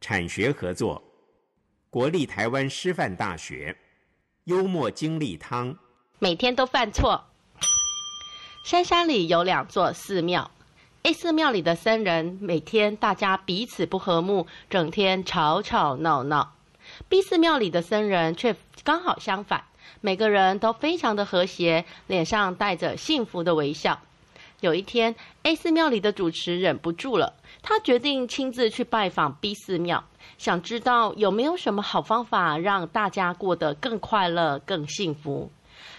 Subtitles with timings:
[0.00, 1.02] 产学合作，
[1.90, 3.76] 国立台湾师范大学，
[4.44, 5.76] 幽默经历汤，
[6.18, 7.24] 每天都犯错。
[8.64, 10.50] 深山里有两座寺庙
[11.02, 16.54] ，A 寺庙里的僧人每天大家彼此不和睦，整天吵吵闹闹
[17.08, 18.54] ；B 寺庙里的僧人却
[18.84, 19.64] 刚好相反，
[20.00, 24.00] 每个人都非常的和谐，脸上带着幸福的微笑。
[24.60, 30.02] 有一天，A 寺庙里的主持忍不住了，他决定亲自去拜访 B 寺庙，
[30.36, 35.50] 想知道有没有什么好方法让大家过得更快乐、更幸福。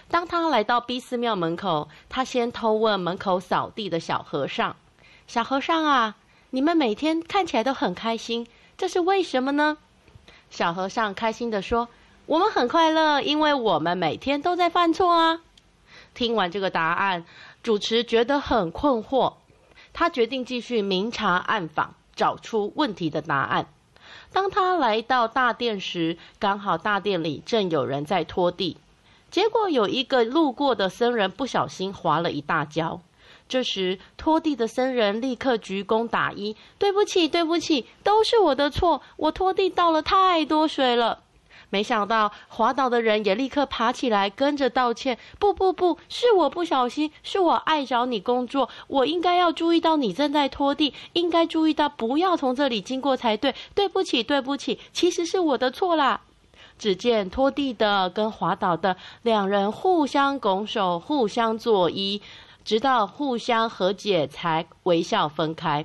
[0.08, 4.76] 当他来到 B 寺庙门口，他先偷问门口扫地的小和尚
[5.26, 6.16] ：“小和尚啊，
[6.50, 8.46] 你们每天看起来都很开心，
[8.76, 9.78] 这是为什么呢？”
[10.50, 11.88] 小和尚开心地说
[12.26, 15.40] ：“我们很快乐，因为我们每天都在犯错啊。”
[16.12, 17.24] 听完这个答案，
[17.62, 19.34] 主持觉得很困惑，
[19.92, 23.66] 他决定继续明察暗访，找出问题的答案。
[24.32, 28.76] 当他来到大殿时，刚好大殿里正有人在拖地，
[29.30, 33.00] 结果有一个路过的僧人不小心滑了一大跤。
[33.48, 41.24] 这时，拖地的僧人立刻鞠躬打揖：“对不起，对不起，都是我的错，我拖地倒了太多水了。”
[41.70, 53.54] 没想到滑倒的人也立刻爬起来，跟着道歉：“不不不，是我不小心，是我碍着你工作，我应该要注意到你正在拖地，应该注意到不要从这里经过才对。
[53.74, 56.20] 对不起，对不起，其实是我的错啦。”
[56.76, 62.20] 只见拖地的跟滑倒的两人互相拱手，互相作揖，
[62.64, 65.84] 直到互相和解，才微笑分开。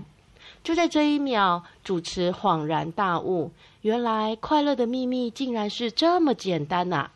[0.66, 3.52] 就在这一秒，主持恍然大悟。
[3.82, 7.12] 原来快乐的秘密竟然是这么简单呐、啊！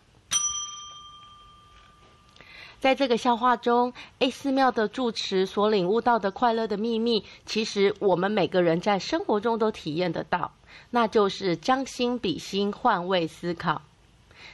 [2.79, 10.51] 在这个笑话中，A 寺庙的住持所领悟到的快乐的秘密，其实我们每个人在生活中都体验得到，
[10.91, 13.81] 那就是将心比心，换位思考。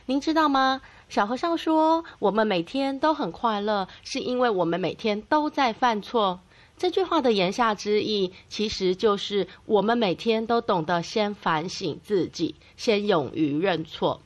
[0.06, 0.82] 您知道吗？
[1.10, 6.40] 小和尚说，我们每天都很快乐，是因为我们每天都在犯错。
[6.78, 14.22] 这句话的言下之意，其实就是我们每天都懂得先反省自己，先勇于认错。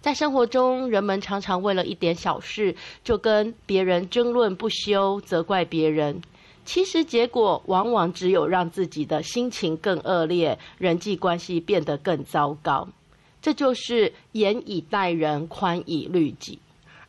[0.00, 2.74] 在生活中，人们常常为了一点小事
[3.04, 6.22] 就跟别人争论不休，责怪别人。
[6.64, 12.88] 其实结果往往只有让自己的心情更恶劣，人际关系变得更糟糕。
[13.42, 16.58] 这就是严以待人，宽以律己。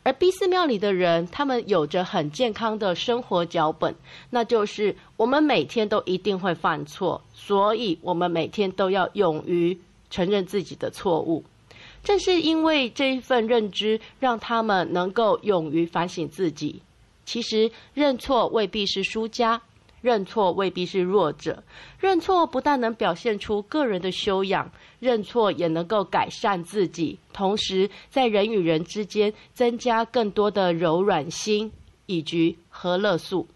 [0.04, 3.94] 而 B 寺庙里的人，他们有着很健康的生活脚本，
[4.30, 9.78] 那就是我们每天都一定会犯错，所以我们每天都要勇于
[10.10, 11.44] 承认自己的错误。
[12.02, 16.82] 正是因为这一份认知，让他们能够勇于反省自己。
[17.24, 19.62] 其实认错未必是输家。
[20.02, 21.62] 认错未必是弱者，
[21.98, 24.70] 认错不但能表现出个人的修养，
[25.00, 31.72] 认错也能够改善自己，同时在人与人之间增加更多的柔软心
[32.06, 33.46] 以及和乐素。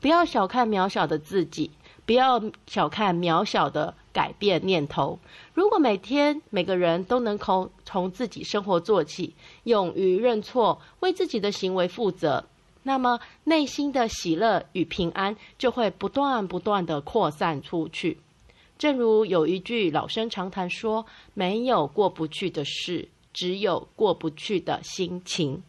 [0.00, 1.70] 不要小看渺小的自己，
[2.04, 5.18] 不要小看渺小的改变念头。
[5.54, 12.44] 如果每天每个人都能从从自己生活做起，勇于认错，为自己的行为负责。
[12.86, 18.20] 那么，内心的喜乐与平安就会不断不断的扩散出去。
[18.78, 21.04] 正如有一句老生常谈说
[21.34, 25.64] ：“没有过不去的事，只有过不去的心情。”